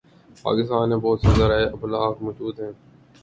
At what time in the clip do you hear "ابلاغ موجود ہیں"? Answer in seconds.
1.67-2.71